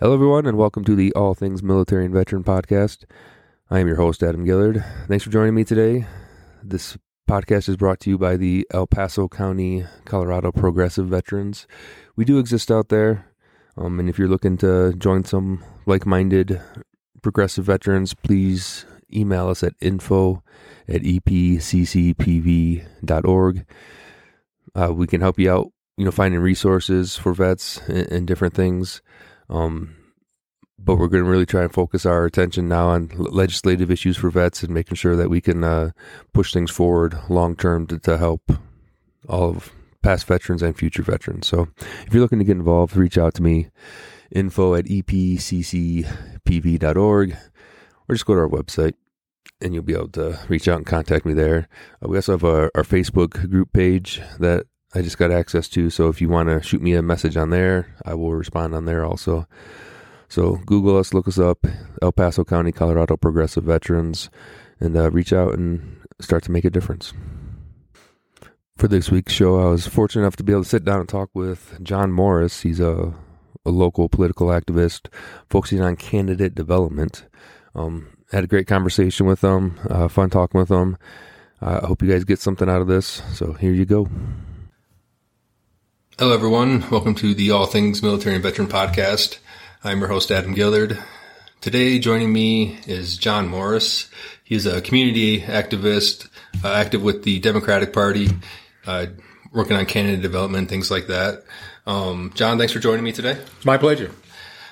[0.00, 3.02] Hello, everyone, and welcome to the All Things Military and Veteran podcast.
[3.68, 4.84] I am your host, Adam Gillard.
[5.08, 6.06] Thanks for joining me today.
[6.62, 6.96] This
[7.28, 11.66] podcast is brought to you by the El Paso County, Colorado Progressive Veterans.
[12.14, 13.26] We do exist out there,
[13.76, 16.62] um, and if you're looking to join some like minded
[17.20, 20.44] progressive veterans, please email us at info
[20.86, 21.66] at epccpv.org.
[24.76, 28.54] Uh, we can help you out, you know, finding resources for vets and, and different
[28.54, 29.02] things.
[29.50, 29.94] Um,
[30.78, 34.30] but we're going to really try and focus our attention now on legislative issues for
[34.30, 35.90] vets and making sure that we can uh,
[36.32, 38.52] push things forward long term to, to help
[39.28, 39.72] all of
[40.02, 41.48] past veterans and future veterans.
[41.48, 41.68] So
[42.06, 43.70] if you're looking to get involved, reach out to me,
[44.30, 46.06] info at epccpv.org,
[48.08, 48.94] or just go to our website
[49.60, 51.68] and you'll be able to reach out and contact me there.
[52.02, 54.66] Uh, we also have our, our Facebook group page that
[54.98, 55.90] I just got access to.
[55.90, 58.84] So if you want to shoot me a message on there, I will respond on
[58.84, 59.46] there also.
[60.28, 61.64] So Google us, look us up,
[62.02, 64.28] El Paso County, Colorado Progressive Veterans,
[64.80, 67.12] and uh, reach out and start to make a difference.
[68.76, 71.08] For this week's show, I was fortunate enough to be able to sit down and
[71.08, 72.62] talk with John Morris.
[72.62, 73.14] He's a,
[73.64, 75.06] a local political activist
[75.48, 77.24] focusing on candidate development.
[77.76, 80.98] Um, had a great conversation with him, uh, fun talking with him.
[81.60, 83.22] I hope you guys get something out of this.
[83.32, 84.08] So here you go.
[86.18, 86.84] Hello, everyone.
[86.90, 89.38] Welcome to the All Things Military and Veteran podcast.
[89.84, 90.98] I'm your host, Adam Gillard.
[91.60, 94.10] Today, joining me is John Morris.
[94.42, 96.28] He's a community activist,
[96.64, 98.30] uh, active with the Democratic Party,
[98.84, 99.06] uh,
[99.52, 101.44] working on candidate development, things like that.
[101.86, 103.38] Um, John, thanks for joining me today.
[103.56, 104.10] It's my pleasure.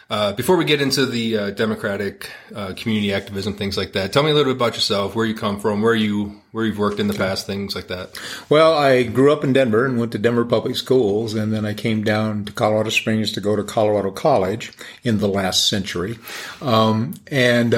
[0.09, 4.23] Uh, before we get into the uh, democratic uh, community activism, things like that, tell
[4.23, 7.01] me a little bit about yourself, where you come from, where you where you've worked
[7.01, 8.17] in the past, things like that.
[8.49, 11.75] Well, I grew up in Denver and went to Denver public schools, and then I
[11.75, 16.19] came down to Colorado Springs to go to Colorado College in the last century,
[16.61, 17.75] um, and.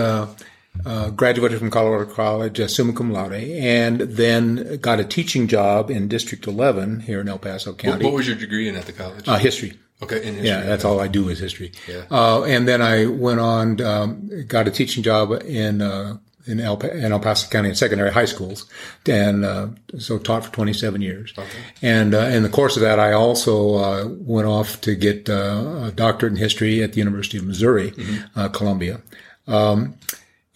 [0.87, 5.91] Uh, graduated from Colorado College, uh, summa cum laude, and then got a teaching job
[5.91, 8.05] in District 11 here in El Paso County.
[8.05, 9.27] What, what was your degree in at the college?
[9.29, 9.79] Uh, history.
[10.03, 10.49] Okay, in history.
[10.49, 11.73] Yeah, that's all I do is history.
[11.89, 12.05] Yeah.
[12.11, 16.81] Uh, and then I went on, um, got a teaching job in, uh, in El,
[16.81, 18.67] in El Paso County in secondary high schools,
[19.07, 19.69] and uh,
[19.99, 21.35] so taught for 27 years.
[21.37, 21.59] Okay.
[21.83, 25.87] And uh, in the course of that, I also uh, went off to get uh,
[25.87, 28.39] a doctorate in history at the University of Missouri, mm-hmm.
[28.39, 29.01] Uh, Columbia.
[29.47, 29.95] Um,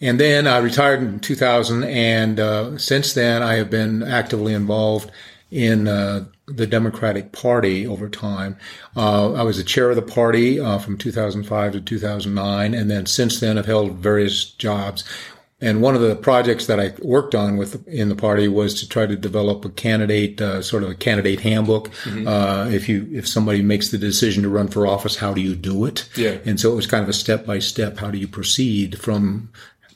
[0.03, 5.09] and then I retired in 2000, and uh, since then I have been actively involved
[5.49, 8.57] in uh, the Democratic Party over time.
[8.97, 13.05] Uh, I was the chair of the party uh, from 2005 to 2009, and then
[13.05, 15.05] since then I've held various jobs.
[15.61, 18.89] And one of the projects that I worked on with in the party was to
[18.89, 21.87] try to develop a candidate, uh, sort of a candidate handbook.
[22.03, 22.27] Mm-hmm.
[22.27, 25.55] Uh, if you if somebody makes the decision to run for office, how do you
[25.55, 26.09] do it?
[26.17, 26.37] Yeah.
[26.43, 27.97] And so it was kind of a step by step.
[27.97, 29.51] How do you proceed from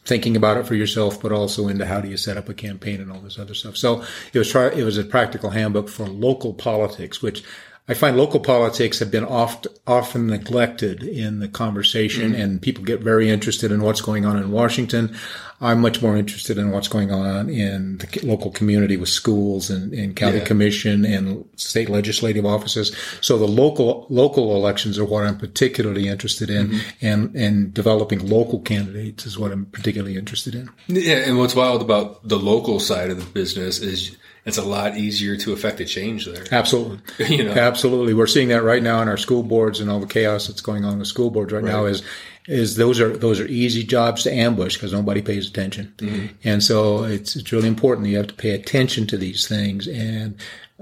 [0.07, 3.01] thinking about it for yourself, but also into how do you set up a campaign
[3.01, 3.75] and all this other stuff.
[3.75, 4.03] So
[4.34, 7.44] it was try, it was a practical handbook for local politics, which
[7.90, 12.42] I find local politics have been oft, often neglected in the conversation mm-hmm.
[12.42, 15.16] and people get very interested in what's going on in Washington.
[15.62, 19.94] I'm much more interested in what's going on in the local community with schools and,
[19.94, 20.44] and county yeah.
[20.44, 22.96] commission and state legislative offices.
[23.22, 27.06] So the local local elections are what I'm particularly interested in, mm-hmm.
[27.06, 30.69] and and developing local candidates is what I'm particularly interested in.
[30.88, 34.16] Yeah, and what's wild about the local side of the business is
[34.47, 36.46] it's a lot easier to affect a change there.
[36.52, 37.00] Absolutely.
[37.35, 37.52] you know?
[37.52, 38.13] Absolutely.
[38.13, 40.85] We're seeing that right now in our school boards and all the chaos that's going
[40.85, 41.72] on with school boards right, right.
[41.72, 42.02] now is
[42.47, 46.28] is those are those are easy jobs to ambush because nobody pays attention, mm-hmm.
[46.46, 50.38] and so it's it's really important you have to pay attention to these things and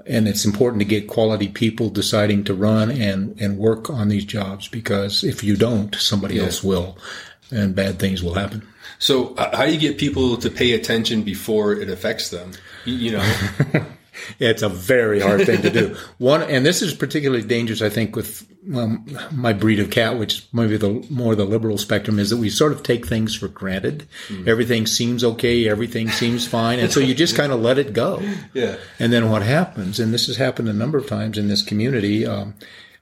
[0.06, 4.26] and it's important to get quality people deciding to run and and work on these
[4.26, 6.44] jobs because if you don't, somebody yeah.
[6.44, 7.00] else will,
[7.50, 8.62] and bad things will happen.
[9.06, 12.54] So, uh, how do you get people to pay attention before it affects them?
[12.86, 13.86] You know.
[14.40, 15.96] it's a very hard thing to do.
[16.18, 20.48] One, and this is particularly dangerous, I think, with um, my breed of cat, which
[20.52, 24.08] maybe the more the liberal spectrum is that we sort of take things for granted.
[24.30, 24.48] Mm.
[24.48, 28.24] Everything seems okay, everything seems fine, and so you just kind of let it go.
[28.56, 28.78] Yeah.
[28.98, 32.26] And then what happens, and this has happened a number of times in this community.
[32.26, 32.56] Um,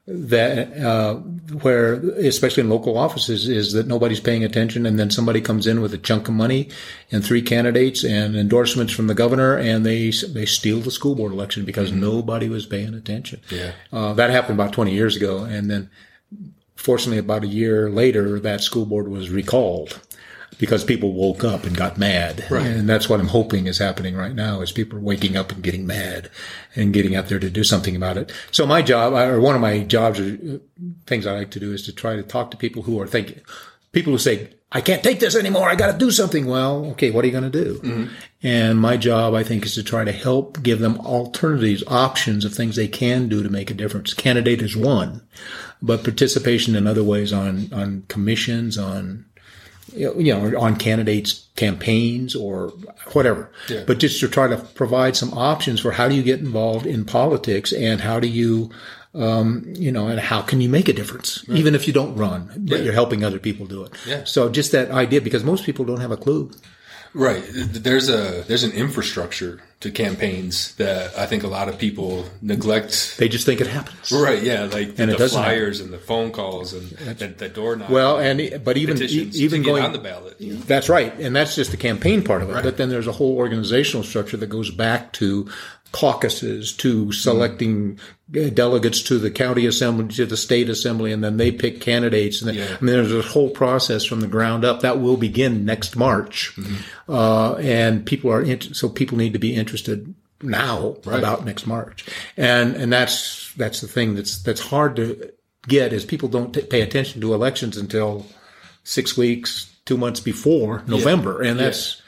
[0.05, 1.15] that uh,
[1.61, 5.79] where especially in local offices is that nobody's paying attention and then somebody comes in
[5.79, 6.69] with a chunk of money
[7.09, 11.31] and three candidates and endorsements from the governor and they they steal the school board
[11.31, 12.01] election because mm-hmm.
[12.01, 13.39] nobody was paying attention.
[13.49, 13.71] Yeah.
[13.93, 15.89] Uh, that happened about 20 years ago and then
[16.75, 20.01] fortunately about a year later that school board was recalled
[20.57, 22.45] because people woke up and got mad.
[22.49, 22.65] Right.
[22.65, 25.63] And that's what I'm hoping is happening right now is people are waking up and
[25.63, 26.29] getting mad
[26.75, 28.31] and getting out there to do something about it.
[28.51, 30.57] So my job, or one of my jobs or uh,
[31.05, 33.41] things I like to do is to try to talk to people who are thinking,
[33.91, 35.69] people who say, I can't take this anymore.
[35.69, 36.47] I got to do something.
[36.47, 37.79] Well, okay, what are you going to do?
[37.79, 38.13] Mm-hmm.
[38.41, 42.55] And my job, I think, is to try to help give them alternatives, options of
[42.55, 44.15] things they can do to make a difference.
[44.15, 45.21] Candidate is one,
[45.81, 49.25] but participation in other ways on, on commissions, on,
[49.95, 52.73] you know, on candidates campaigns or
[53.13, 53.83] whatever, Yeah.
[53.85, 57.05] but just to try to provide some options for how do you get involved in
[57.05, 58.71] politics and how do you,
[59.13, 62.49] um, you know, and how can you make a difference, even if you don't run,
[62.57, 62.83] but Yeah.
[62.85, 63.91] you're helping other people do it.
[64.07, 64.21] Yeah.
[64.25, 66.49] So just that idea, because most people don't have a clue.
[67.13, 67.43] Right.
[67.53, 73.17] There's a there's an infrastructure to campaigns that I think a lot of people neglect.
[73.17, 74.11] They just think it happens.
[74.11, 74.41] Right.
[74.41, 74.63] Yeah.
[74.63, 77.93] Like And the doesn't flyers and the phone calls and the, the door knocking.
[77.93, 80.39] Well, and but even petitions even going on the ballot.
[80.39, 80.59] You know?
[80.61, 82.53] That's right, and that's just the campaign part of it.
[82.53, 82.63] Right.
[82.63, 85.49] But then there's a whole organizational structure that goes back to
[85.93, 87.97] caucuses, to selecting
[88.35, 92.41] uh, delegates to the county assembly, to the state assembly, and then they pick candidates.
[92.41, 92.77] And then, Yeah.
[92.81, 96.51] I mean, there's a whole process from the ground up that will begin next March,
[96.57, 97.11] Mm-hmm.
[97.13, 101.19] uh, and people are int- so people need to be interested now Right.
[101.19, 102.03] about next March,
[102.35, 105.31] and and that's that's the thing that's that's hard to
[105.69, 108.25] get is people don't t- pay attention to elections until
[108.83, 112.01] six weeks, two months before November, and that's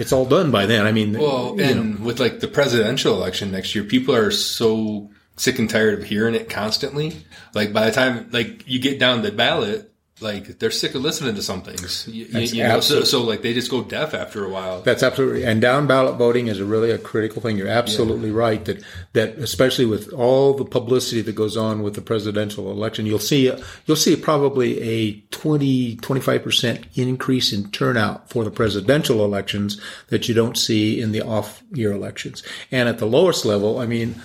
[0.00, 0.86] it's all done by then.
[0.86, 4.30] I mean, Well, you know, and with like the presidential election next year, people are
[4.30, 7.24] so sick and tired of hearing it constantly.
[7.54, 9.89] Like by the time like you get down the ballot,
[10.22, 12.06] like they're sick of listening to some things.
[12.08, 14.82] You, you- know, so, so like they just go deaf after a while.
[14.82, 17.56] that's absolutely and down ballot voting is a really a critical thing.
[17.56, 18.82] You're absolutely right that
[19.12, 23.52] that especially with all the publicity that goes on with the presidential election, you'll see
[23.86, 30.28] you'll see probably a 20 25 percent increase in turnout for the presidential elections that
[30.28, 32.42] you don't see in the off year elections.
[32.70, 34.20] And at the lowest level, I mean.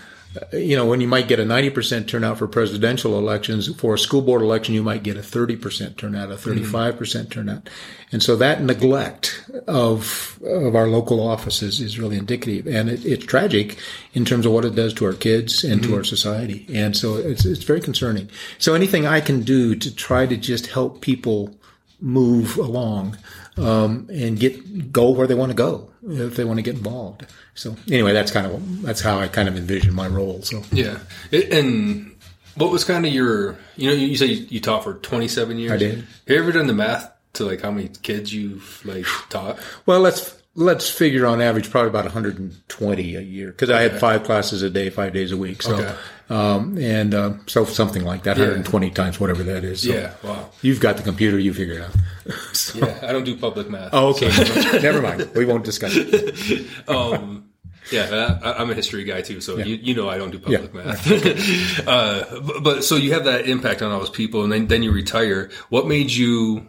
[0.53, 4.21] You know, when you might get a 90% turnout for presidential elections, for a school
[4.21, 7.69] board election, you might get a 30% turnout, a 35% turnout.
[8.11, 12.67] And so that neglect of, of our local offices is really indicative.
[12.67, 13.77] And it, it's tragic
[14.13, 16.65] in terms of what it does to our kids and to our society.
[16.73, 18.29] And so it's, it's very concerning.
[18.57, 21.55] So anything I can do to try to just help people
[22.01, 23.17] move along,
[23.57, 27.25] um, and get, go where they want to go if they want to get involved.
[27.53, 30.41] So anyway, that's kind of, that's how I kind of envision my role.
[30.43, 30.63] So.
[30.71, 30.99] Yeah,
[31.31, 32.15] and
[32.55, 33.57] what was kind of your?
[33.75, 35.71] You know, you say you, taught for twenty seven years.
[35.71, 35.95] I did.
[35.95, 39.59] Have you ever done the math to like how many kids you've like taught?
[39.85, 44.23] Well, let's let's figure on average probably about 120 a year because I had five
[44.23, 45.61] classes a day, five days a week.
[45.61, 45.95] So, Okay.
[46.29, 49.81] um, and uh, so something like that, 120 times whatever that is.
[49.81, 50.13] So Yeah.
[50.23, 50.49] Wow.
[50.61, 51.95] you've got the computer, you figure it out.
[52.53, 53.89] So- Yeah, I don't do public math.
[53.93, 54.29] Oh, okay.
[54.81, 55.29] Never mind.
[55.35, 56.65] We won't discuss it.
[56.87, 57.49] Um,
[57.91, 60.71] yeah, I, I'm a history guy too, so you, you know I don't do public
[60.73, 60.83] Yeah.
[60.85, 61.87] math.
[61.87, 64.81] uh, but, but so you have that impact on all those people, and then then
[64.81, 65.51] you retire.
[65.69, 66.65] What made you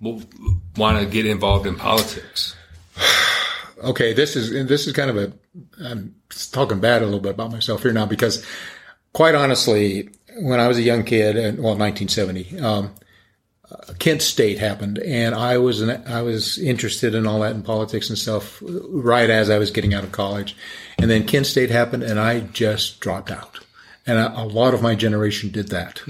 [0.00, 2.56] want to get involved in politics?
[3.84, 5.32] Okay, this is this is kind of a.
[5.84, 6.14] I'm
[6.50, 8.44] talking bad a little bit about myself here now because,
[9.12, 10.08] quite honestly,
[10.38, 12.94] when I was a young kid, and well, 1970, um,
[13.70, 17.62] uh, Kent State happened, and I was an, I was interested in all that in
[17.62, 20.56] politics and stuff right as I was getting out of college,
[20.98, 23.60] and then Kent State happened, and I just dropped out.
[24.06, 26.00] And a, a lot of my generation did that.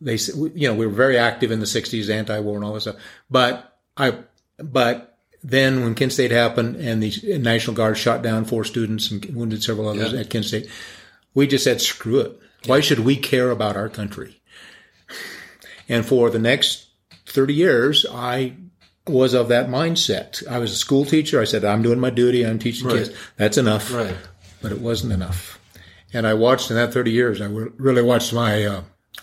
[0.00, 2.84] They, said, you know, we were very active in the '60s, anti-war and all this
[2.84, 2.96] stuff.
[3.30, 4.18] But I,
[4.58, 5.15] but
[5.48, 9.62] then when Kent State happened and the National Guard shot down four students and wounded
[9.62, 10.20] several others Yeah.
[10.20, 10.68] at Kent State,
[11.34, 12.38] we just said, screw it.
[12.66, 14.40] Why should we care about our country?
[15.88, 16.86] And for the next
[17.26, 18.54] 30 years, I
[19.06, 20.44] was of that mindset.
[20.48, 21.40] I was a school teacher.
[21.40, 22.44] I said, I'm doing my duty.
[22.44, 22.96] I'm teaching Right.
[23.04, 23.10] kids.
[23.36, 23.92] That's enough.
[23.92, 24.16] Right.
[24.62, 25.60] But it wasn't enough.
[26.12, 28.80] And I watched in that 30 years, I really watched my, uh,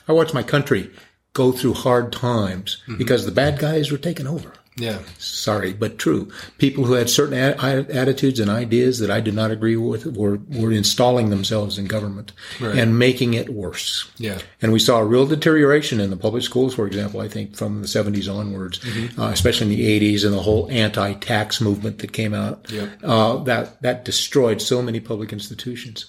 [0.08, 0.90] I watched my country
[1.34, 4.54] go through hard times because the bad guys were taking over.
[4.76, 5.00] Yeah.
[5.20, 6.32] Sorry, but true.
[6.58, 10.06] People who had certain a- a- attitudes and ideas that I did not agree with
[10.18, 12.76] were, were installing themselves in government Right.
[12.78, 14.10] and making it worse.
[14.18, 14.40] Yeah.
[14.64, 17.82] And we saw a real deterioration in the public schools, for example, I think from
[17.84, 18.80] the 70s onwards,
[19.20, 22.66] uh, especially in the 80s and the whole anti-tax movement that came out.
[22.72, 22.90] Yep.
[23.04, 26.08] Uh, that, that destroyed so many public institutions.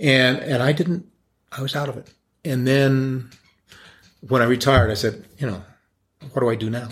[0.00, 1.06] And, and I didn't,
[1.52, 2.08] I was out of it.
[2.44, 3.30] And then
[4.26, 5.62] when I retired, I said, you know,
[6.32, 6.88] what do I do now?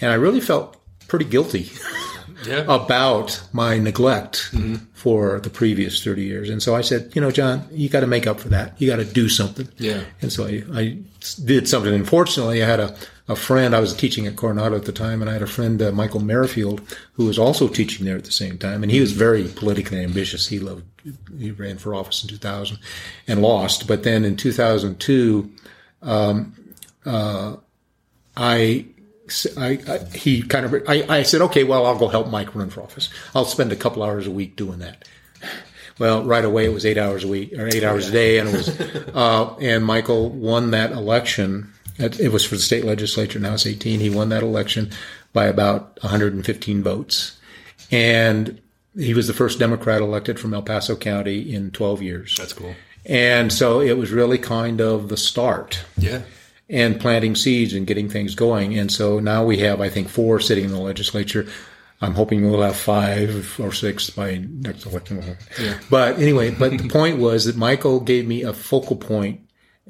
[0.00, 0.76] And I really felt
[1.08, 1.70] pretty guilty
[2.46, 2.64] yeah.
[2.68, 4.76] about my neglect mm-hmm.
[4.92, 6.50] for the previous 30 years.
[6.50, 8.80] And so I said, you know, John, you got to make up for that.
[8.80, 9.68] You got to do something.
[9.78, 10.02] Yeah.
[10.20, 10.98] And so I, I
[11.44, 11.92] did something.
[11.92, 12.96] Unfortunately, I had a,
[13.28, 15.80] a friend, I was teaching at Coronado at the time, and I had a friend,
[15.80, 16.80] uh, Michael Merrifield,
[17.14, 18.82] who was also teaching there at the same time.
[18.82, 20.46] And he was very politically ambitious.
[20.48, 20.84] He loved,
[21.38, 22.78] he ran for office in 2000
[23.26, 23.86] and lost.
[23.88, 25.50] But then in 2002,
[26.02, 26.54] um,
[27.04, 27.56] uh,
[28.36, 28.86] I
[29.56, 32.70] I, I, he kind of, I, I said, okay, well, I'll go help Mike run
[32.70, 33.08] for office.
[33.34, 35.06] I'll spend a couple hours a week doing that.
[35.98, 38.48] Well, right away it was eight hours a week or eight hours a day, and
[38.48, 38.68] it was,
[39.14, 41.72] uh, and Michael won that election.
[41.98, 43.38] It was for the state legislature.
[43.38, 44.00] Now it's 18.
[44.00, 44.90] He won that election
[45.32, 47.38] by about 115 votes,
[47.90, 48.60] and
[48.94, 52.36] he was the first Democrat elected from El Paso County in 12 years.
[52.36, 52.74] That's cool.
[53.06, 55.84] And so it was really kind of the start.
[55.96, 56.22] Yeah
[56.68, 58.76] and planting seeds and getting things going.
[58.78, 61.46] And so now we have, I think, four sitting in the legislature.
[62.00, 65.36] I'm hoping we'll have five or six by next election.
[65.60, 65.78] Yeah.
[65.88, 69.40] But anyway, but the point was that Michael gave me a focal point,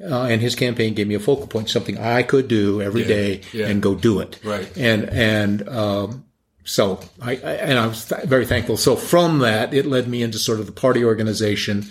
[0.01, 3.07] uh, and his campaign gave me a focal point, something I could do every yeah.
[3.07, 3.67] day yeah.
[3.67, 4.39] and go do it.
[4.43, 4.71] Right.
[4.77, 6.25] And and um,
[6.63, 8.77] so I, I, and I was th- very thankful.
[8.77, 11.87] So from that, it led me into sort of the party organization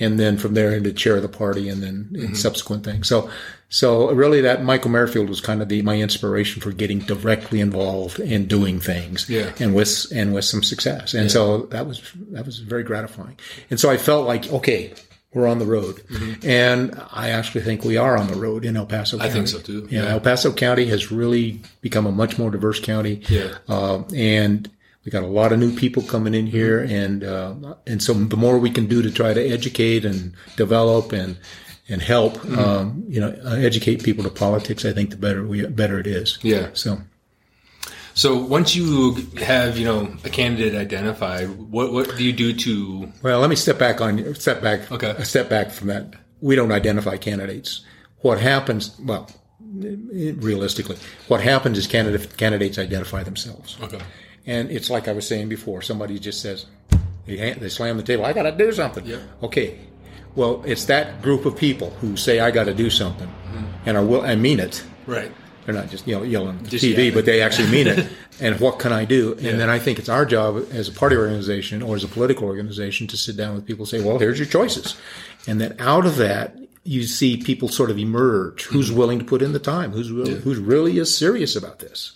[0.00, 2.34] and then from there into chair of the party and then mm-hmm.
[2.34, 3.08] subsequent things.
[3.08, 3.30] So,
[3.68, 8.20] so really that Michael Merrifield was kind of the, my inspiration for getting directly involved
[8.20, 9.52] in doing things yeah.
[9.58, 11.14] and with, and with some success.
[11.14, 11.28] And yeah.
[11.28, 12.00] so that was,
[12.30, 13.38] that was very gratifying.
[13.70, 14.94] And so I felt like, okay,
[15.34, 15.96] we're on the road.
[15.96, 16.48] Mm-hmm.
[16.48, 19.30] And I actually think we are on the road in El Paso County.
[19.30, 19.86] I think so too.
[19.90, 20.08] Yeah, yeah.
[20.12, 23.22] El Paso County has really become a much more diverse county.
[23.28, 23.58] Yeah.
[23.68, 24.70] Uh, and
[25.04, 27.54] we got a lot of new people coming in here, and uh,
[27.86, 31.38] and so the more we can do to try to educate and develop and
[31.88, 32.58] and help, mm-hmm.
[32.58, 36.06] um, you know, uh, educate people to politics, I think the better we better it
[36.06, 36.38] is.
[36.42, 36.70] Yeah.
[36.74, 36.98] So.
[38.14, 43.12] So once you have, you know, a candidate identified, what what do you do to?
[43.22, 44.90] Well, let me step back on step back.
[44.90, 45.10] Okay.
[45.10, 46.14] A step back from that.
[46.40, 47.84] We don't identify candidates.
[48.22, 48.98] What happens?
[48.98, 50.96] Well, realistically,
[51.28, 53.78] what happens is candidate, candidates identify themselves.
[53.80, 54.00] Okay.
[54.48, 56.64] And it's like I was saying before, somebody just says,
[57.26, 59.04] they, they slam the table, I got to do something.
[59.04, 59.20] Yep.
[59.42, 59.78] Okay.
[60.34, 63.66] Well, it's that group of people who say, I got to do something mm-hmm.
[63.84, 64.82] and are will and mean it.
[65.06, 65.30] Right.
[65.66, 68.08] They're not just, you know, yelling at TV, but they actually mean it.
[68.40, 69.32] and what can I do?
[69.32, 69.56] And yeah.
[69.56, 73.06] then I think it's our job as a party organization or as a political organization
[73.08, 74.96] to sit down with people and say, well, here's your choices.
[75.46, 78.64] And then out of that, you see people sort of emerge.
[78.64, 78.98] Who's mm-hmm.
[78.98, 79.92] willing to put in the time?
[79.92, 80.38] Who's really, yeah.
[80.38, 82.12] who's really is serious about this?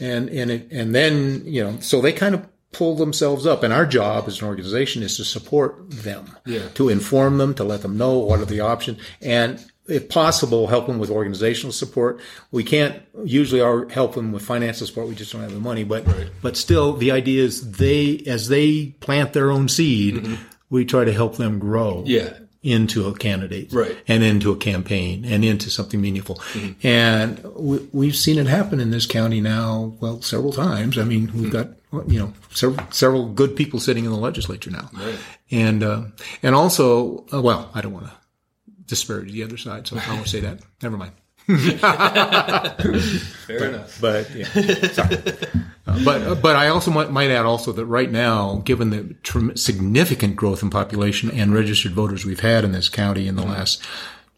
[0.00, 3.62] And and it, and then you know so they kind of pull themselves up.
[3.62, 6.68] And our job as an organization is to support them yeah.
[6.74, 8.98] to inform them to let them know what are the options.
[9.20, 12.20] And if possible help them with organizational support.
[12.50, 13.60] We can't usually
[13.92, 15.08] help them with financial support.
[15.08, 15.84] We just don't have the money.
[15.84, 16.30] But right.
[16.40, 20.34] but still the idea is they as they plant their own seed mm-hmm.
[20.70, 22.04] we try to help them grow.
[22.06, 22.32] Yeah
[22.62, 23.96] into a candidate right.
[24.06, 26.36] and into a campaign and into something meaningful.
[26.36, 26.86] Mm-hmm.
[26.86, 27.44] And
[27.92, 30.96] we, have seen it happen in this county now, well, several times.
[30.96, 31.70] I mean, we've got,
[32.06, 34.90] you know, several, several good people sitting in the legislature now.
[34.92, 35.18] Right.
[35.50, 36.04] And, uh,
[36.42, 38.12] and also, uh, well, I don't want to
[38.86, 40.60] disparage the other side, so I won't say that.
[40.82, 41.12] Never mind.
[41.46, 41.58] Fair
[43.58, 44.00] but, enough.
[44.00, 44.44] But yeah,
[44.92, 45.16] sorry.
[45.86, 49.14] Uh, but uh, but I also might, might, add also that right now, given the
[49.22, 53.42] tr- significant growth in population and registered voters we've had in this county in the
[53.42, 53.82] last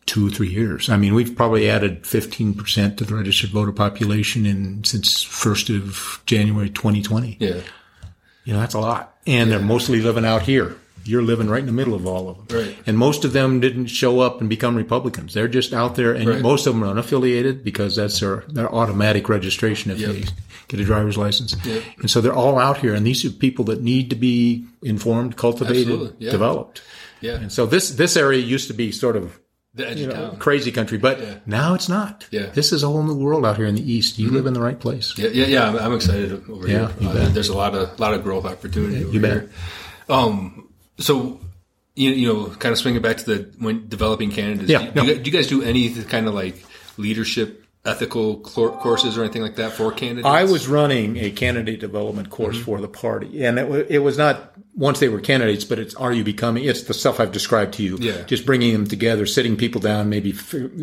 [0.07, 4.47] two or three years, I mean, we've probably added 15% to the registered voter population
[4.47, 7.37] in since first of January 2020.
[7.39, 7.61] Yeah,
[8.45, 9.59] you know that's a lot, and yeah.
[9.59, 12.59] they're mostly living out here you're living right in the middle of all of them.
[12.59, 12.77] Right.
[12.87, 15.35] And most of them didn't show up and become Republicans.
[15.35, 16.41] They're just out there, and right.
[16.41, 20.11] most of them are unaffiliated because that's their, their automatic registration if yep.
[20.11, 20.25] they
[20.69, 21.55] get a driver's license.
[21.65, 21.83] Yep.
[21.99, 25.37] And so they're all out here, and these are people that need to be informed,
[25.37, 26.31] cultivated, yeah.
[26.31, 26.83] developed.
[27.21, 27.35] Yeah.
[27.35, 29.41] And so this this area used to be sort of
[29.77, 30.37] you know, town.
[30.37, 31.39] crazy country, but yeah.
[31.47, 32.27] now it's not.
[32.31, 32.47] Yeah.
[32.47, 34.19] This is a whole new world out here in the east.
[34.19, 34.37] You mm-hmm.
[34.37, 35.17] live in the right place.
[35.19, 35.69] Yeah, yeah, yeah.
[35.69, 37.09] I'm, I'm excited over yeah, here.
[37.09, 38.99] Uh, there's a lot of lot of growth opportunity.
[38.99, 39.33] Yeah, over you bet.
[39.33, 39.51] Here.
[40.09, 40.64] Um,
[40.99, 41.41] so
[41.95, 44.71] you, you know, kind of swinging back to the when developing candidates.
[44.71, 45.03] Yeah, do, no.
[45.03, 46.65] you, do, you, guys do any kind of like
[46.97, 50.27] leadership ethical courses or anything like that for candidates?
[50.27, 52.65] I was running a candidate development course mm-hmm.
[52.65, 56.13] for the party, and it, it, was not once they were candidates, but it's are
[56.13, 56.65] you becoming?
[56.65, 57.97] It's the stuff I've described to you.
[58.01, 60.33] Yeah, just bringing them together, sitting people down, maybe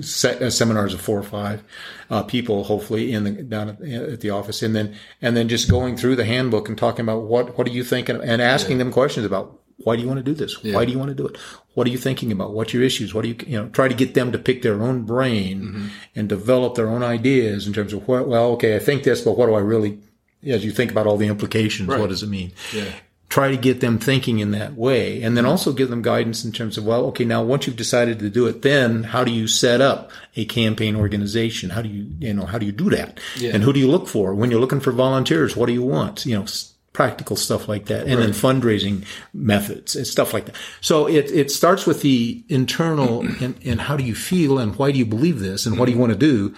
[0.02, 1.64] set, uh, seminars of four or five
[2.10, 5.70] uh, people, hopefully in the down at, at, the office, and then and then just
[5.70, 8.84] going through the handbook and talking about what what are you thinking, and asking yeah.
[8.86, 10.58] them questions about why do you want to do this?
[10.64, 10.76] Yeah.
[10.76, 11.38] Why do you want to do it?
[11.74, 12.54] What are you thinking about?
[12.54, 13.14] What's your issues?
[13.14, 15.88] What do you, you know, try to get them to pick their own brain mm-hmm.
[16.16, 19.38] and develop their own ideas in terms of what, well, okay, I think this, but
[19.38, 20.00] what do I really
[20.46, 22.00] as you think about all the implications, Right.
[22.00, 22.52] what does it mean?
[22.74, 22.86] Yeah.
[23.30, 26.52] Try to get them thinking in that way, and then also give them guidance in
[26.52, 29.48] terms of, well, okay, now once you've decided to do it, then how do you
[29.48, 31.70] set up a campaign organization?
[31.70, 33.22] How do you, you know, how do you do that?
[33.38, 33.52] Yeah.
[33.54, 35.56] And who do you look for when you're looking for volunteers?
[35.56, 36.26] What do you want?
[36.26, 36.46] You know,
[36.94, 40.56] practical stuff like that, and then fundraising methods and stuff like that.
[40.82, 44.92] So it it starts with the internal and, and how do you feel and why
[44.92, 46.54] do you believe this and what do you want to do,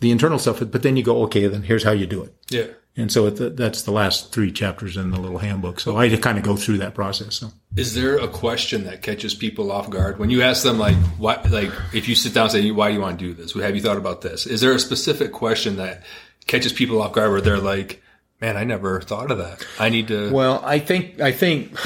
[0.00, 0.60] the internal stuff.
[0.60, 2.34] But then you go, okay, then here's how you do it.
[2.50, 2.66] Yeah.
[2.96, 5.80] And so it, that's the last three chapters in the little handbook.
[5.80, 7.36] So I kind of go through that process.
[7.36, 10.96] So Is there a question that catches people off guard when you ask them, like,
[11.16, 13.54] what, like, if you sit down and say, why do you want to do this?
[13.54, 14.44] Have you thought about this?
[14.44, 16.02] Is there a specific question that
[16.46, 18.02] catches people off guard where they're like,
[18.40, 19.66] man, I never thought of that.
[19.78, 20.30] I need to.
[20.32, 21.76] Well, I think I think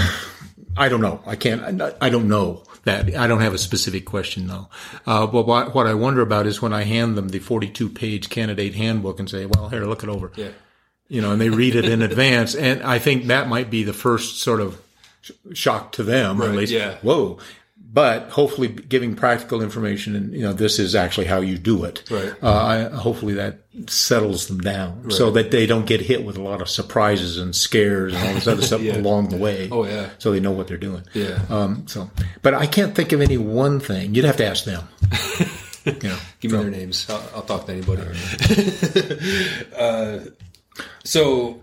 [0.77, 1.21] I don't know.
[1.27, 1.81] I can't.
[2.01, 3.15] I, don't know that.
[3.15, 4.69] I don't have a specific question though.
[5.07, 8.29] Uh, but what, what I wonder about is when I hand them the 42 page
[8.29, 10.49] candidate handbook and say, "Well, here, look it over," yeah.
[11.09, 13.93] you know, and they read it in advance, and I think that might be the
[13.93, 14.81] first sort of
[15.23, 16.73] sh- shock to them, at Right, least.
[16.73, 16.97] yeah.
[17.03, 17.39] Whoa.
[17.93, 22.03] But hopefully, giving practical information, and you know, this is actually how you do it.
[22.11, 22.35] Right.
[22.43, 26.43] Uh, I, hopefully, that settles them down, so that they don't get hit with a
[26.43, 29.69] lot of surprises and scares and all this other stuff along the way.
[29.71, 30.11] Oh, yeah.
[30.19, 31.05] So they know what they're doing.
[31.13, 31.41] Yeah.
[31.49, 32.11] Um, so,
[32.43, 34.17] but I can't think of any one thing.
[34.17, 34.89] You'd have to ask them.
[35.85, 36.19] you know.
[36.41, 37.07] Give me their names.
[37.09, 38.03] I'll, I'll talk to anybody.
[39.79, 40.19] uh,
[41.05, 41.63] so,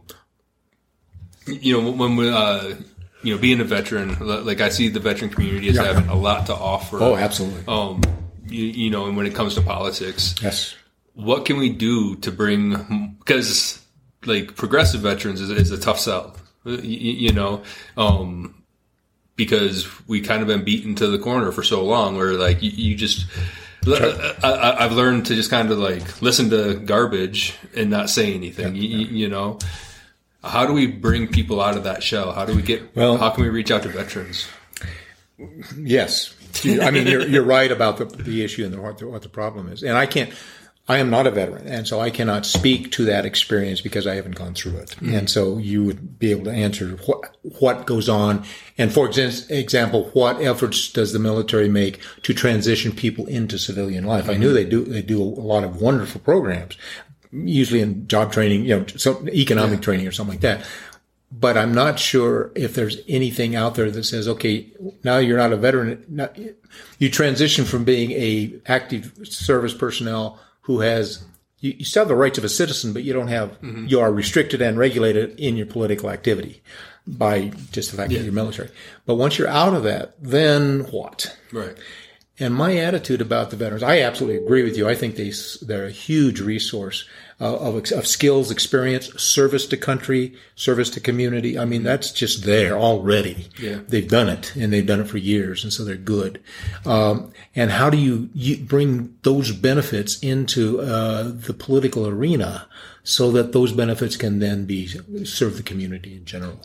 [1.45, 2.75] you know, when we, uh,
[3.23, 5.83] you know, being a veteran, like I see the veteran community as Yeah.
[5.83, 6.97] having a lot to offer.
[7.01, 7.63] Oh, absolutely.
[7.67, 8.01] Um,
[8.47, 10.75] you, you know, and when it comes to politics, Yes.
[11.13, 13.79] what can we do to bring because
[14.25, 16.35] like progressive veterans is, is a tough sell
[16.65, 17.63] you, you know
[17.97, 18.53] um
[19.35, 22.69] because we kind of been beaten to the corner for so long where like you,
[22.69, 23.25] you just
[23.87, 28.33] I, I, I've learned to just kind of like listen to garbage and not say
[28.33, 29.57] anything you, you- you know
[30.43, 33.29] how do we bring people out of that shell how do we get Well- how
[33.29, 34.47] can we reach out to veterans
[35.77, 36.35] Yes.
[36.65, 39.29] I mean, you're, you're right about the, the issue and the, what, the, what the
[39.29, 39.83] problem is.
[39.83, 40.31] And I can't,
[40.87, 41.67] I am not a veteran.
[41.67, 44.89] And so I cannot speak to that experience because I haven't gone through it.
[44.89, 45.15] Mm-hmm.
[45.15, 48.43] And so you would be able to answer what, what goes on.
[48.77, 54.29] And for example, what efforts does the military make to transition people into civilian life?
[54.29, 54.55] I knew mm-hmm.
[54.55, 56.77] they do, they do a lot of wonderful programs,
[57.31, 60.65] usually in job training, you know, some economic training or something like that
[61.31, 64.67] but I'm not sure if there's anything out there that says, okay,
[65.03, 66.27] now you're not a veteran.
[66.99, 71.23] You transition from being a active service personnel who has,
[71.59, 73.87] you, you still have the rights of a citizen, but you don't have, mm-hmm.
[73.87, 76.61] you are restricted and regulated in your political activity
[77.07, 78.69] by just the fact that you're military.
[79.05, 81.35] But once you're out of that, then what?
[81.53, 81.77] right
[82.41, 84.89] And my attitude about the veterans, I absolutely agree with you.
[84.89, 87.07] I think they, they're a huge resource
[87.39, 91.57] uh, of, of skills, experience, service to country, service to community.
[91.57, 93.47] I mean, that's just there already.
[93.59, 93.79] Yeah.
[93.87, 95.63] They've done it and they've done it for years.
[95.63, 96.41] And so they're good.
[96.85, 102.67] Um, and how do you, you bring those benefits into uh, the political arena
[103.03, 104.87] so that those benefits can then be
[105.25, 106.59] serve the community in general?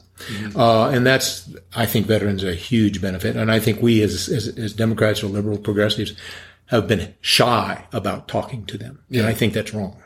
[0.55, 3.37] Uh, and that's, I think veterans are a huge benefit.
[3.37, 6.14] And I think we as, as, as Democrats or liberal progressives
[6.66, 8.99] have been shy about talking to them.
[9.11, 9.96] And I think that's wrong.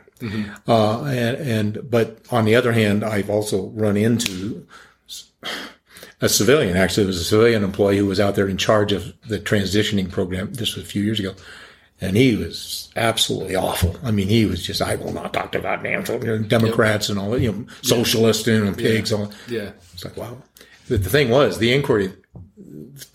[0.69, 4.67] Uh, and, and, but on the other hand, I've also run into
[6.21, 6.77] a civilian.
[6.77, 10.11] Actually, it was a civilian employee who was out there in charge of the transitioning
[10.11, 10.53] program.
[10.53, 11.35] This was a few years ago.
[12.01, 13.97] And he was absolutely awful.
[14.03, 17.53] I mean, he was just, I will not talk you know, Democrats and all you
[17.53, 19.13] know, socialists and pigs.
[19.13, 20.39] All, yeah it's like, wow.
[20.89, 22.13] The, the thing was, the inquiry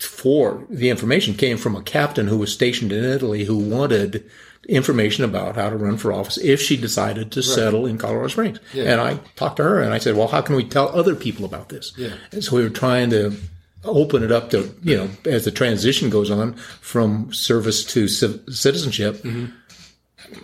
[0.00, 4.28] for the information came from a captain who was stationed in Italy who wanted
[4.68, 8.58] information about how to run for office if she decided to settle in Colorado Springs.
[8.72, 8.84] Yeah.
[8.84, 11.44] And I talked to her and I said, well, how can we tell other people
[11.44, 11.92] about this?
[11.96, 12.14] Yeah.
[12.32, 13.36] And so we were trying to
[13.86, 18.42] open it up to, you know, as the transition goes on from service to civ-
[18.48, 19.24] citizenship.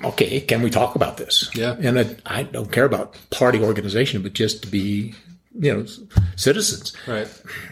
[0.04, 1.50] Okay, can we talk about this?
[1.54, 1.76] Yeah.
[1.80, 5.14] And I, I don't care about party organization, but just to be,
[5.58, 5.86] you know,
[6.36, 6.92] citizens.
[7.06, 7.28] right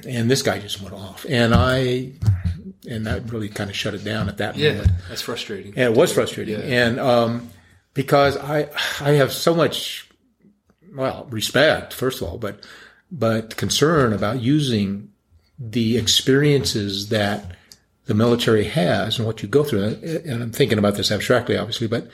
[0.06, 1.24] And this guy just went off.
[1.28, 2.12] And I,
[2.88, 4.90] and that really kind of shut it down at that yeah moment.
[5.08, 6.58] that's frustrating And it was frustrating.
[6.58, 6.84] Yeah.
[6.86, 7.50] And, um,
[7.94, 8.68] because I,
[9.00, 10.08] I have so much,
[10.92, 12.64] well, respect, first of all, but,
[13.12, 15.09] but concern about using
[15.60, 17.56] the experiences that
[18.06, 19.98] the military has and what you go through.
[20.24, 22.08] And I'm thinking about this abstractly, obviously, but,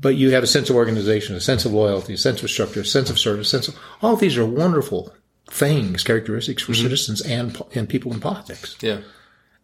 [0.00, 2.80] but you have a sense of organization, a sense of loyalty, a sense of structure,
[2.80, 5.12] a sense of service, a sense of all of these are wonderful
[5.50, 6.82] things, characteristics for mm-hmm.
[6.82, 8.76] citizens and, and people in politics.
[8.80, 9.00] yeah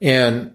[0.00, 0.54] And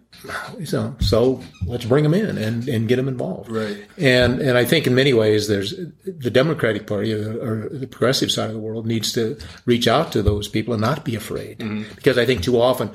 [0.65, 3.49] so, so let's bring them in and, and get them involved.
[3.49, 3.83] Right.
[3.97, 5.73] And and I think in many ways, there's
[6.05, 10.11] the Democratic Party or, or the progressive side of the world needs to reach out
[10.11, 11.95] to those people and not be afraid, Mm-hmm.
[11.95, 12.91] because I think too often,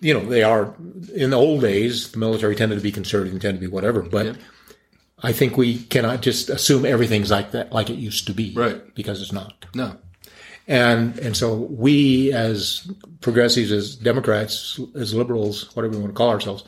[0.00, 0.74] you know, they are
[1.14, 4.02] in the old days, the military tended to be conservative and tended to be whatever,
[4.02, 4.36] but.
[5.20, 8.94] I think we cannot just assume everything's like that, like it used to be, Right.
[8.94, 9.66] Because it's not.
[9.74, 9.96] No.
[10.68, 12.88] And and so we as
[13.22, 16.62] progressives, as Democrats, as liberals, whatever we want to call ourselves,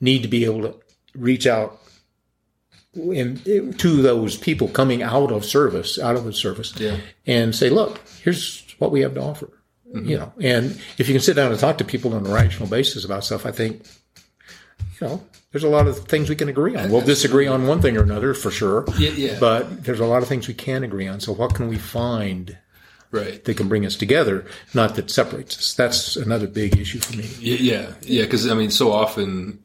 [0.00, 0.74] need to be able to
[1.14, 1.80] reach out
[2.94, 6.98] in, to those people coming out of service, out of the service, Yeah.
[7.26, 9.50] and say, look, here's what we have to offer.
[9.92, 10.08] Mm-hmm.
[10.08, 12.68] You know, and if you can sit down and talk to people on a rational
[12.68, 13.82] basis about stuff, I think,
[15.00, 16.90] you know, there's a lot of things we can agree on.
[16.90, 18.84] We'll disagree on one thing or another for sure.
[18.98, 19.38] Yeah, yeah.
[19.40, 21.20] But there's a lot of things we can agree on.
[21.20, 22.58] So what can we find
[23.10, 23.42] Right.
[23.42, 24.44] that can bring us together,
[24.74, 25.74] not that separates us.
[25.74, 27.28] That's another big issue for me.
[27.40, 29.60] Yeah, yeah, because I mean, so often,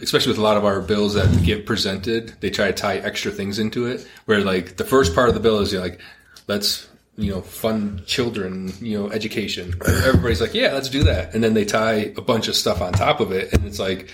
[0.00, 3.32] especially with a lot of our bills that get presented, they try to tie extra
[3.32, 4.06] things into it.
[4.26, 6.00] Where like the first part of the bill is you're like,
[6.46, 9.74] let's you know fund children, you know, education.
[9.86, 12.92] Everybody's like, yeah, let's do that, and then they tie a bunch of stuff on
[12.92, 14.10] top of it, and it's like,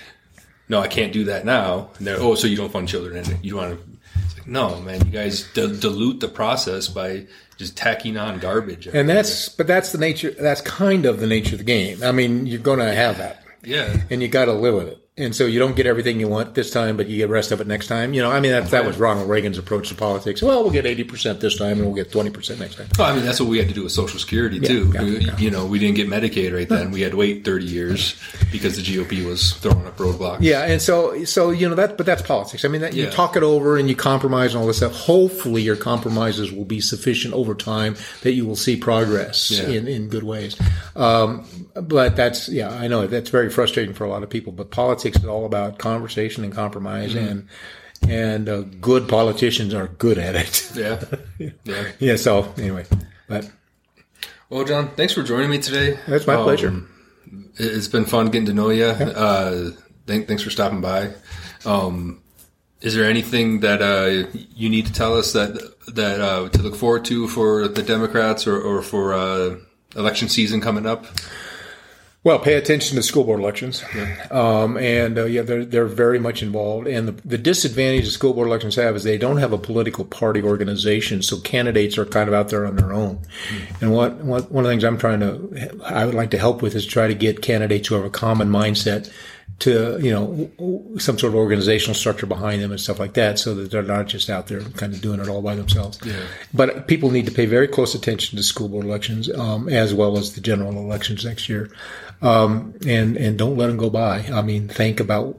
[0.68, 1.90] no, I can't do that now.
[1.98, 3.86] And they're oh, so you don't fund children, and you want to.
[4.24, 8.86] It's like, no, man, you guys d- dilute the process by just tacking on garbage.
[8.86, 12.02] And that's, but that's the nature, that's kind of the nature of the game.
[12.02, 15.05] I mean, you're going to have that yeah, and you got to live with it.
[15.18, 17.50] And so you don't get everything you want this time, but you get the rest
[17.50, 18.12] of it next time.
[18.12, 20.42] You know, I mean, that, that was Ronald Reagan's approach to politics.
[20.42, 22.86] Well, we'll get 80% this time and we'll get 20% next time.
[22.98, 24.92] Well, I mean, that's what we had to do with Social Security too.
[24.94, 25.38] yeah, yeah.
[25.38, 26.90] You know, we didn't get Medicaid right then.
[26.90, 28.14] We had to wait 30 years
[28.52, 30.40] because the GOP was throwing up roadblocks.
[30.42, 32.66] Yeah, and so so you know that, but that's politics.
[32.66, 33.10] I mean, that, you Yeah.
[33.10, 34.92] talk it over and you compromise and all this stuff.
[34.92, 39.68] Hopefully, your compromises will be sufficient over time that you will see progress Yeah.
[39.68, 40.56] in in good ways.
[40.94, 44.52] Um, but that's yeah, I know that's very frustrating for a lot of people.
[44.52, 47.28] But politics is all about conversation and compromise, Mm-hmm.
[47.28, 47.48] and
[48.08, 50.72] and uh, good politicians are good at it.
[50.74, 51.02] Yeah.
[51.64, 51.84] Yeah.
[52.00, 52.16] yeah.
[52.16, 52.84] So anyway,
[53.28, 53.48] but
[54.50, 55.98] Well, John, thanks for joining me today.
[56.08, 56.82] that's my Um, pleasure.
[57.58, 58.84] it- It's been fun getting to know you.
[58.86, 59.70] Uh,
[60.06, 61.10] thank, thanks for stopping by.
[61.64, 62.20] Um,
[62.80, 65.56] is there anything that uh, you need to tell us that
[65.94, 69.56] that uh, to look forward to for the Democrats or, or for uh,
[69.96, 71.06] election season coming up?
[72.26, 73.84] Well, pay attention to school board elections,
[74.32, 76.88] um, and uh, yeah, they're they're very much involved.
[76.88, 80.04] And the, the disadvantage that school board elections have is they don't have a political
[80.04, 83.20] party organization, so candidates are kind of out there on their own.
[83.80, 86.62] And what, what one of the things I'm trying to I would like to help
[86.62, 89.08] with is try to get candidates who have a common mindset
[89.58, 90.50] to you know
[90.98, 94.06] some sort of organizational structure behind them and stuff like that, so that they're not
[94.06, 95.98] just out there kind of doing it all by themselves.
[96.52, 100.18] But people need to pay very close attention to school board elections um, as well
[100.18, 101.70] as the general elections next year,
[102.22, 104.24] um, and and don't let them go by.
[104.32, 105.38] I mean, think about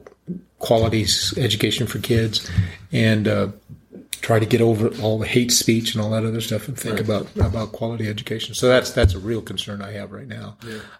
[0.58, 2.50] quality education for kids,
[2.92, 3.48] and uh,
[4.20, 7.00] try to get over all the hate speech and all that other stuff, and think
[7.00, 8.54] about about quality education.
[8.54, 10.56] So that's that's a real concern I have right now,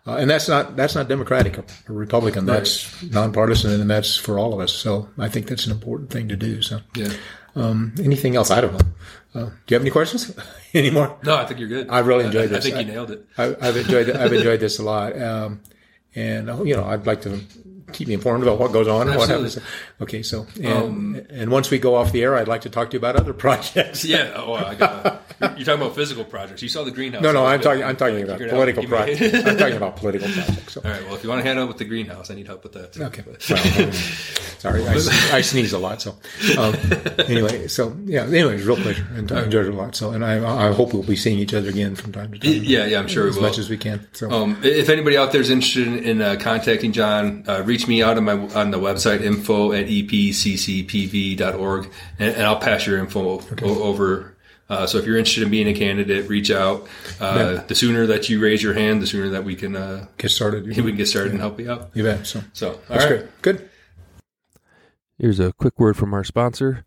[0.06, 2.46] uh, and that's not that's not Democratic or Republican.
[2.46, 4.72] That's nonpartisan, and that's for all of us.
[4.72, 6.62] So I think that's an important thing to do.
[6.62, 6.80] So.
[6.94, 7.12] Yeah.
[7.56, 8.52] Um, anything else?
[8.52, 8.78] I don't know.
[9.34, 10.32] Uh, do you have any questions?
[10.74, 11.18] any more?
[11.22, 11.88] No, I think you're good.
[11.88, 12.58] I've really enjoyed I, this.
[12.58, 13.26] I think I- you nailed it.
[13.36, 14.10] I, I've enjoyed.
[14.10, 15.20] I've enjoyed this a lot.
[15.20, 15.60] Um,
[16.14, 17.40] and uh, you know, I'd like to
[17.92, 19.58] keep me informed about what goes on and what happens.
[20.00, 22.94] Okay, so and, and once we go off the air, I'd like to talk to
[22.94, 24.04] you about other projects.
[24.04, 24.32] Yeah.
[24.36, 25.17] Oh, I got.
[25.40, 26.62] You're talking about physical projects.
[26.62, 27.22] You saw the greenhouse.
[27.22, 27.84] No, no, I'm talking.
[27.84, 29.20] I'm talking about political projects.
[29.46, 30.72] I'm talking about political projects.
[30.72, 30.80] So.
[30.84, 31.04] All right.
[31.04, 32.92] Well, if you want to hand out with the greenhouse, I need help with that.
[32.92, 33.04] Too.
[33.04, 33.22] Okay.
[33.24, 33.36] Well,
[33.86, 33.92] um,
[34.58, 34.94] sorry, I,
[35.36, 36.02] I sneeze a lot.
[36.02, 36.16] So
[36.58, 36.74] um,
[37.28, 38.24] anyway, so yeah.
[38.24, 39.94] Anyway, it's a real pleasure, and I enjoyed it a lot.
[39.94, 42.50] So, and I, I hope we'll be seeing each other again from time to time.
[42.64, 43.46] Yeah, yeah, I'm sure as we will.
[43.46, 44.06] As much as we can.
[44.12, 44.30] So.
[44.30, 48.16] Um, if anybody out there is interested in uh, contacting John, uh, reach me out
[48.16, 49.86] on my on the website info at
[50.78, 54.34] epccpv.org, and, and I'll pass your info o- over.
[54.68, 56.86] Uh, so if you're interested in being a candidate, reach out.
[57.20, 60.30] Uh, The sooner that you raise your hand, the sooner that we can uh, get
[60.30, 60.66] started.
[60.66, 61.90] we can get started and help you out.
[61.94, 62.26] You bet.
[62.26, 63.18] So So, all that's right.
[63.20, 63.42] great.
[63.42, 63.70] Good.
[65.18, 66.84] Here's Here's a quick word from our sponsor.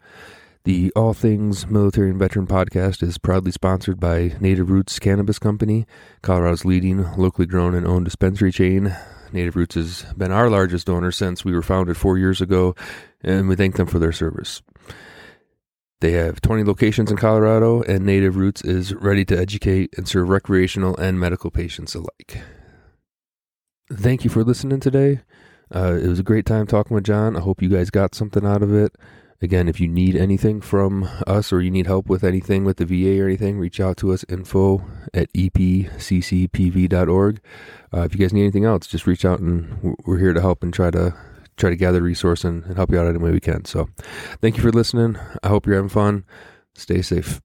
[0.63, 5.87] The All Things Military and Veteran podcast is proudly sponsored by Native Roots Cannabis Company,
[6.21, 8.95] Colorado's leading locally grown and owned dispensary chain.
[9.33, 12.75] Native Roots has been our largest donor since we were founded four years ago,
[13.23, 14.61] and we thank them for their service.
[16.01, 20.29] They have 20 locations in Colorado, and Native Roots is ready to educate and serve
[20.29, 22.41] recreational and medical patients alike.
[23.93, 25.19] Thank you for listening today.
[25.73, 27.37] Uh, it was a great time talking with John.
[27.37, 28.95] I hope you guys got something out of it.
[29.43, 32.85] Again, if you need anything from us or you need help with anything with the
[32.85, 34.83] VA or anything, reach out to us info
[35.13, 35.81] at epccpv.org.
[37.93, 40.63] Uh, if you guys need anything else, just reach out and we're here to help
[40.63, 41.15] and try to
[41.57, 43.65] try to gather resource and, and help you out any way we can.
[43.65, 43.89] So
[44.41, 45.17] thank you for listening.
[45.43, 46.25] I hope you're having fun.
[46.73, 47.41] Stay safe.